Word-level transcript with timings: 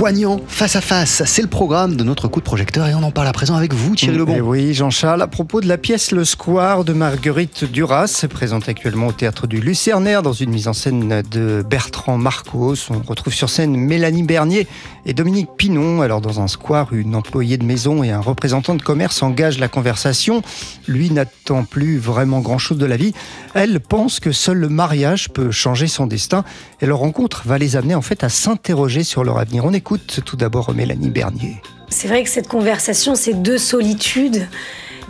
poignant, 0.00 0.40
face 0.48 0.76
à 0.76 0.80
face. 0.80 1.22
C'est 1.26 1.42
le 1.42 1.48
programme 1.48 1.94
de 1.94 2.04
notre 2.04 2.26
coup 2.26 2.40
de 2.40 2.44
projecteur 2.46 2.88
et 2.88 2.94
on 2.94 3.02
en 3.02 3.10
parle 3.10 3.28
à 3.28 3.34
présent 3.34 3.54
avec 3.54 3.74
vous, 3.74 3.94
Thierry 3.94 4.16
Lebon. 4.16 4.32
Eh 4.34 4.40
oui, 4.40 4.72
Jean-Charles, 4.72 5.20
à 5.20 5.26
propos 5.26 5.60
de 5.60 5.68
la 5.68 5.76
pièce 5.76 6.12
Le 6.12 6.24
Square 6.24 6.86
de 6.86 6.94
Marguerite 6.94 7.70
Duras, 7.70 8.24
présente 8.30 8.66
actuellement 8.66 9.08
au 9.08 9.12
théâtre 9.12 9.46
du 9.46 9.60
Lucernaire 9.60 10.22
dans 10.22 10.32
une 10.32 10.52
mise 10.52 10.68
en 10.68 10.72
scène 10.72 11.20
de 11.30 11.62
Bertrand 11.68 12.16
Marcos. 12.16 12.76
On 12.88 13.06
retrouve 13.06 13.34
sur 13.34 13.50
scène 13.50 13.76
Mélanie 13.76 14.22
Bernier 14.22 14.66
et 15.04 15.12
Dominique 15.12 15.50
Pinon. 15.58 16.00
Alors, 16.00 16.22
dans 16.22 16.40
un 16.40 16.48
square, 16.48 16.94
une 16.94 17.14
employée 17.14 17.58
de 17.58 17.64
maison 17.66 18.02
et 18.02 18.10
un 18.10 18.20
représentant 18.20 18.76
de 18.76 18.82
commerce 18.82 19.22
engagent 19.22 19.58
la 19.58 19.68
conversation. 19.68 20.40
Lui 20.88 21.10
n'attend 21.10 21.64
plus 21.64 21.98
vraiment 21.98 22.40
grand-chose 22.40 22.78
de 22.78 22.86
la 22.86 22.96
vie. 22.96 23.12
Elle 23.52 23.80
pense 23.80 24.18
que 24.18 24.32
seul 24.32 24.56
le 24.56 24.70
mariage 24.70 25.28
peut 25.28 25.50
changer 25.50 25.88
son 25.88 26.06
destin 26.06 26.42
et 26.80 26.86
leur 26.86 27.00
rencontre 27.00 27.42
va 27.44 27.58
les 27.58 27.76
amener 27.76 27.94
en 27.94 28.02
fait 28.02 28.24
à 28.24 28.30
s'interroger 28.30 29.04
sur 29.04 29.24
leur 29.24 29.36
avenir. 29.36 29.66
On 29.66 29.74
écoute 29.74 29.89
tout 29.98 30.36
d'abord 30.36 30.72
Mélanie 30.74 31.10
Bernier. 31.10 31.62
C'est 31.88 32.08
vrai 32.08 32.22
que 32.22 32.30
cette 32.30 32.48
conversation, 32.48 33.14
c'est 33.14 33.34
deux 33.34 33.58
solitudes 33.58 34.46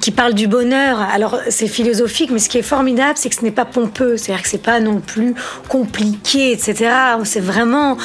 qui 0.00 0.10
parlent 0.10 0.34
du 0.34 0.46
bonheur. 0.46 1.00
Alors 1.00 1.38
c'est 1.48 1.66
philosophique, 1.66 2.30
mais 2.30 2.38
ce 2.38 2.48
qui 2.48 2.58
est 2.58 2.62
formidable, 2.62 3.14
c'est 3.16 3.28
que 3.28 3.34
ce 3.34 3.42
n'est 3.42 3.50
pas 3.50 3.64
pompeux, 3.64 4.16
c'est-à-dire 4.16 4.42
que 4.42 4.48
c'est 4.48 4.62
pas 4.62 4.80
non 4.80 5.00
plus 5.00 5.34
compliqué, 5.68 6.52
etc. 6.52 6.90
C'est 7.24 7.40
vraiment 7.40 7.96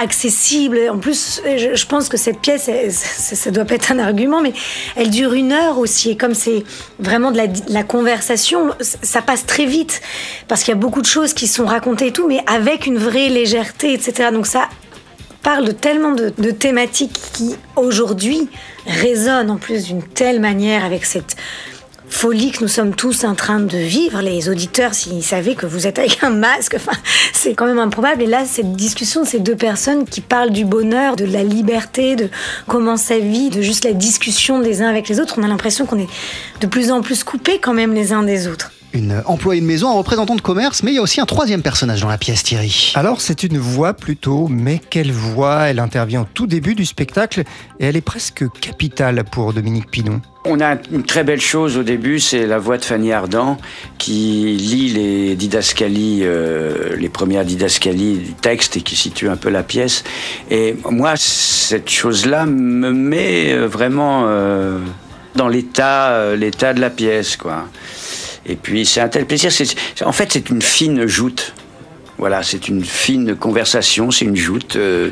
accessible. 0.00 0.78
En 0.90 0.98
plus, 0.98 1.42
je 1.44 1.86
pense 1.86 2.08
que 2.08 2.16
cette 2.16 2.40
pièce, 2.40 2.70
ça 2.90 3.50
doit 3.50 3.64
pas 3.64 3.74
être 3.74 3.92
un 3.92 3.98
argument, 3.98 4.40
mais 4.40 4.52
elle 4.96 5.10
dure 5.10 5.34
une 5.34 5.52
heure 5.52 5.78
aussi. 5.78 6.10
Et 6.10 6.16
comme 6.16 6.34
c'est 6.34 6.64
vraiment 6.98 7.30
de 7.30 7.36
la, 7.36 7.46
la, 7.68 7.82
conversation, 7.82 8.70
ça 8.80 9.20
passe 9.22 9.44
très 9.44 9.66
vite 9.66 10.00
parce 10.48 10.62
qu'il 10.62 10.72
y 10.72 10.76
a 10.76 10.80
beaucoup 10.80 11.02
de 11.02 11.06
choses 11.06 11.34
qui 11.34 11.46
sont 11.46 11.66
racontées 11.66 12.08
et 12.08 12.12
tout, 12.12 12.26
mais 12.26 12.40
avec 12.46 12.86
une 12.86 12.98
vraie 12.98 13.28
légèreté, 13.28 13.92
etc. 13.92 14.30
Donc 14.32 14.46
ça 14.46 14.68
parle 15.42 15.64
de 15.66 15.72
tellement 15.72 16.12
de, 16.12 16.50
thématiques 16.50 17.18
qui 17.32 17.56
aujourd'hui 17.76 18.48
résonnent 18.86 19.50
en 19.50 19.56
plus 19.56 19.84
d'une 19.84 20.02
telle 20.02 20.40
manière 20.40 20.84
avec 20.84 21.04
cette 21.04 21.36
folie 22.08 22.52
que 22.52 22.60
nous 22.60 22.68
sommes 22.68 22.94
tous 22.94 23.24
en 23.24 23.34
train 23.34 23.58
de 23.58 23.76
vivre. 23.76 24.20
Les 24.20 24.48
auditeurs, 24.48 24.94
s'ils 24.94 25.24
savaient 25.24 25.54
que 25.54 25.66
vous 25.66 25.86
êtes 25.86 25.98
avec 25.98 26.22
un 26.22 26.30
masque, 26.30 26.74
enfin, 26.76 26.96
c'est 27.32 27.54
quand 27.54 27.66
même 27.66 27.78
improbable. 27.78 28.22
Et 28.22 28.26
là, 28.26 28.44
cette 28.44 28.72
discussion 28.72 29.22
de 29.22 29.26
ces 29.26 29.38
deux 29.40 29.56
personnes 29.56 30.04
qui 30.04 30.20
parlent 30.20 30.50
du 30.50 30.64
bonheur, 30.64 31.16
de 31.16 31.24
la 31.24 31.42
liberté, 31.42 32.14
de 32.14 32.28
comment 32.66 32.96
ça 32.96 33.18
vit, 33.18 33.50
de 33.50 33.62
juste 33.62 33.84
la 33.84 33.94
discussion 33.94 34.60
des 34.60 34.82
uns 34.82 34.88
avec 34.88 35.08
les 35.08 35.20
autres, 35.20 35.36
on 35.38 35.42
a 35.42 35.48
l'impression 35.48 35.86
qu'on 35.86 35.98
est 35.98 36.10
de 36.60 36.66
plus 36.66 36.90
en 36.90 37.00
plus 37.00 37.24
coupés 37.24 37.58
quand 37.58 37.74
même 37.74 37.94
les 37.94 38.12
uns 38.12 38.22
des 38.22 38.46
autres 38.46 38.70
une 38.92 39.22
employée 39.26 39.60
de 39.60 39.66
maison, 39.66 39.90
un 39.90 39.94
représentant 39.94 40.36
de 40.36 40.40
commerce, 40.40 40.82
mais 40.82 40.92
il 40.92 40.94
y 40.94 40.98
a 40.98 41.02
aussi 41.02 41.20
un 41.20 41.26
troisième 41.26 41.62
personnage 41.62 42.00
dans 42.00 42.08
la 42.08 42.18
pièce, 42.18 42.42
Thierry. 42.42 42.92
Alors, 42.94 43.20
c'est 43.20 43.42
une 43.42 43.58
voix 43.58 43.94
plutôt, 43.94 44.48
mais 44.48 44.80
quelle 44.90 45.12
voix? 45.12 45.68
Elle 45.68 45.78
intervient 45.78 46.22
au 46.22 46.26
tout 46.32 46.46
début 46.46 46.74
du 46.74 46.84
spectacle 46.84 47.44
et 47.80 47.86
elle 47.86 47.96
est 47.96 48.00
presque 48.00 48.44
capitale 48.60 49.24
pour 49.24 49.52
Dominique 49.52 49.90
Pinon. 49.90 50.20
On 50.44 50.60
a 50.60 50.74
une 50.90 51.04
très 51.04 51.22
belle 51.22 51.40
chose 51.40 51.76
au 51.76 51.84
début, 51.84 52.18
c'est 52.18 52.46
la 52.46 52.58
voix 52.58 52.76
de 52.76 52.84
Fanny 52.84 53.12
Ardant 53.12 53.58
qui 53.98 54.56
lit 54.56 54.88
les 54.88 55.36
didascalies, 55.36 56.22
euh, 56.22 56.96
les 56.96 57.08
premières 57.08 57.44
didascalies 57.44 58.18
du 58.18 58.34
texte 58.34 58.76
et 58.76 58.80
qui 58.80 58.96
situe 58.96 59.28
un 59.28 59.36
peu 59.36 59.50
la 59.50 59.62
pièce. 59.62 60.02
Et 60.50 60.74
moi, 60.90 61.14
cette 61.16 61.88
chose-là 61.88 62.44
me 62.46 62.90
met 62.90 63.54
vraiment 63.56 64.24
euh, 64.26 64.78
dans 65.36 65.48
l'état, 65.48 66.10
euh, 66.10 66.36
l'état 66.36 66.74
de 66.74 66.80
la 66.80 66.90
pièce, 66.90 67.36
quoi. 67.36 67.68
Et 68.46 68.56
puis 68.56 68.84
c'est 68.86 69.00
un 69.00 69.08
tel 69.08 69.26
plaisir. 69.26 69.50
en 70.04 70.12
fait, 70.12 70.32
c'est 70.32 70.50
une 70.50 70.62
fine 70.62 71.06
joute. 71.06 71.54
Voilà, 72.18 72.42
c'est 72.42 72.68
une 72.68 72.84
fine 72.84 73.34
conversation, 73.34 74.10
c'est 74.10 74.26
une 74.26 74.36
joute 74.36 74.76
euh, 74.76 75.10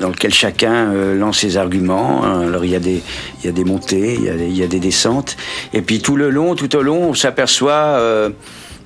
dans 0.00 0.10
laquelle 0.10 0.34
chacun 0.34 0.92
euh, 0.92 1.18
lance 1.18 1.38
ses 1.38 1.56
arguments. 1.56 2.22
Alors 2.22 2.64
il 2.64 2.70
y 2.70 2.76
a 2.76 2.80
des, 2.80 3.02
il 3.40 3.46
y 3.46 3.48
a 3.48 3.52
des 3.52 3.64
montées, 3.64 4.14
il 4.14 4.24
y 4.24 4.28
a 4.28 4.34
des, 4.34 4.46
il 4.46 4.56
y 4.56 4.62
a 4.62 4.66
des 4.66 4.78
descentes. 4.78 5.36
Et 5.72 5.82
puis 5.82 6.00
tout 6.00 6.14
le 6.14 6.30
long, 6.30 6.54
tout 6.54 6.76
au 6.76 6.82
long, 6.82 7.08
on 7.08 7.14
s'aperçoit, 7.14 7.72
euh, 7.72 8.30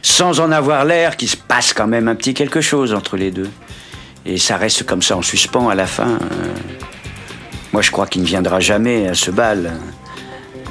sans 0.01 0.41
en 0.41 0.53
avoir 0.53 0.85
l'air, 0.85 1.17
qu'il 1.17 1.29
se 1.29 1.37
passe 1.37 1.75
quand 1.75 1.87
même 1.87 2.09
un 2.09 2.15
petit 2.15 2.35
quelque 2.35 2.61
chose 2.61 2.95
entre 2.95 3.17
les 3.17 3.31
deux. 3.31 3.51
Et 4.25 4.39
ça 4.39 4.57
reste 4.57 4.85
comme 4.85 5.03
ça 5.03 5.17
en 5.17 5.23
suspens 5.23 5.69
à 5.69 5.75
la 5.75 5.87
fin. 5.87 6.19
Moi, 7.73 7.83
je 7.83 7.91
crois 7.91 8.07
qu'il 8.07 8.23
ne 8.23 8.27
viendra 8.27 8.59
jamais 8.59 9.07
à 9.07 9.15
ce 9.15 9.31
bal. 9.31 9.73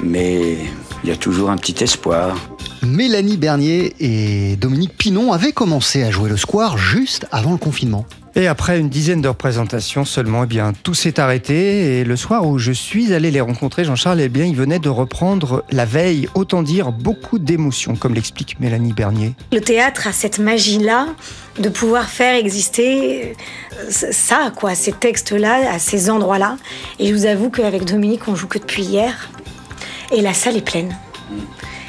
Mais 0.02 0.56
il 1.04 1.08
y 1.08 1.12
a 1.12 1.16
toujours 1.16 1.50
un 1.50 1.56
petit 1.56 1.84
espoir. 1.84 2.36
Mélanie 2.82 3.36
Bernier 3.36 3.94
et 4.00 4.56
Dominique 4.56 4.96
Pinon 4.96 5.32
avaient 5.32 5.52
commencé 5.52 6.02
à 6.02 6.10
jouer 6.10 6.28
le 6.28 6.36
square 6.36 6.78
juste 6.78 7.26
avant 7.32 7.52
le 7.52 7.58
confinement. 7.58 8.06
Et 8.38 8.48
après 8.48 8.78
une 8.78 8.90
dizaine 8.90 9.22
de 9.22 9.28
représentations 9.28 10.04
seulement, 10.04 10.44
eh 10.44 10.46
bien, 10.46 10.74
tout 10.82 10.92
s'est 10.92 11.18
arrêté. 11.18 12.00
Et 12.00 12.04
le 12.04 12.16
soir 12.16 12.46
où 12.46 12.58
je 12.58 12.70
suis 12.70 13.14
allé 13.14 13.30
les 13.30 13.40
rencontrer, 13.40 13.84
Jean-Charles, 13.84 14.20
eh 14.20 14.28
bien, 14.28 14.44
ils 14.44 14.54
venaient 14.54 14.78
de 14.78 14.90
reprendre 14.90 15.64
la 15.70 15.86
veille. 15.86 16.28
Autant 16.34 16.62
dire 16.62 16.92
beaucoup 16.92 17.38
d'émotions, 17.38 17.96
comme 17.96 18.12
l'explique 18.12 18.60
Mélanie 18.60 18.92
Bernier. 18.92 19.34
Le 19.52 19.60
théâtre 19.62 20.06
a 20.06 20.12
cette 20.12 20.38
magie-là 20.38 21.06
de 21.58 21.70
pouvoir 21.70 22.10
faire 22.10 22.34
exister 22.34 23.32
euh, 23.80 23.90
ça, 23.90 24.52
quoi, 24.54 24.74
ces 24.74 24.92
textes-là, 24.92 25.72
à 25.72 25.78
ces 25.78 26.10
endroits-là. 26.10 26.58
Et 26.98 27.08
je 27.08 27.14
vous 27.14 27.24
avoue 27.24 27.48
qu'avec 27.48 27.86
Dominique, 27.86 28.28
on 28.28 28.34
joue 28.34 28.48
que 28.48 28.58
depuis 28.58 28.82
hier. 28.82 29.30
Et 30.12 30.20
la 30.20 30.34
salle 30.34 30.58
est 30.58 30.64
pleine. 30.64 30.94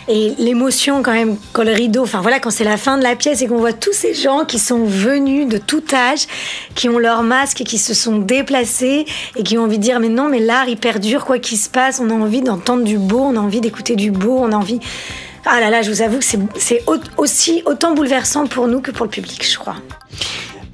Et 0.09 0.33
l'émotion 0.37 1.03
quand 1.03 1.11
même, 1.11 1.35
quand 1.51 1.63
le 1.63 1.73
rideau, 1.73 2.03
enfin 2.03 2.21
voilà, 2.21 2.39
quand 2.39 2.49
c'est 2.49 2.63
la 2.63 2.77
fin 2.77 2.97
de 2.97 3.03
la 3.03 3.15
pièce 3.15 3.41
et 3.41 3.47
qu'on 3.47 3.57
voit 3.57 3.73
tous 3.73 3.91
ces 3.91 4.13
gens 4.13 4.45
qui 4.45 4.57
sont 4.57 4.85
venus 4.85 5.47
de 5.47 5.57
tout 5.57 5.83
âge, 5.93 6.27
qui 6.75 6.87
ont 6.87 6.97
leur 6.97 7.23
masque 7.23 7.59
et 7.61 7.63
qui 7.65 7.77
se 7.77 7.93
sont 7.93 8.19
déplacés 8.19 9.05
et 9.35 9.43
qui 9.43 9.57
ont 9.57 9.63
envie 9.63 9.77
de 9.77 9.83
dire 9.83 9.99
mais 9.99 10.07
non, 10.07 10.29
mais 10.29 10.39
l'art 10.39 10.69
il 10.69 10.77
perdure 10.77 11.25
quoi 11.25 11.39
qu'il 11.39 11.57
se 11.57 11.69
passe, 11.69 11.99
on 11.99 12.09
a 12.09 12.13
envie 12.13 12.41
d'entendre 12.41 12.85
du 12.85 12.97
beau, 12.97 13.19
on 13.19 13.35
a 13.35 13.39
envie 13.39 13.59
d'écouter 13.59 13.95
du 13.95 14.11
beau, 14.11 14.37
on 14.39 14.51
a 14.51 14.55
envie... 14.55 14.79
Ah 15.45 15.61
là 15.61 15.69
là, 15.69 15.81
je 15.81 15.89
vous 15.89 16.01
avoue 16.01 16.19
que 16.19 16.25
c'est 16.25 16.83
aussi 17.17 17.63
autant 17.65 17.93
bouleversant 17.93 18.47
pour 18.47 18.67
nous 18.67 18.81
que 18.81 18.91
pour 18.91 19.05
le 19.05 19.09
public, 19.09 19.45
je 19.49 19.57
crois. 19.57 19.75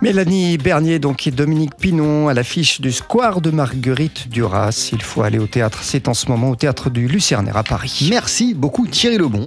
Mélanie 0.04 0.58
Bernier 0.58 1.00
donc 1.00 1.28
et 1.28 1.32
Dominique 1.32 1.78
Pinon 1.78 2.28
à 2.28 2.34
l'affiche 2.34 2.82
du 2.82 2.92
Square 2.92 3.40
de 3.40 3.52
Marguerite 3.52 4.28
Duras. 4.28 4.90
Il 4.92 5.02
faut 5.02 5.22
aller 5.22 5.40
au 5.40 5.48
théâtre, 5.48 5.80
c'est 5.82 6.10
en 6.10 6.14
ce 6.14 6.28
moment 6.28 6.50
au 6.50 6.58
théâtre 6.58 6.90
du 6.90 7.08
Lucernaire 7.08 7.56
à 7.56 7.64
Paris. 7.64 8.10
Merci 8.10 8.54
beaucoup 8.54 8.86
Thierry 8.86 9.18
Lebon. 9.18 9.40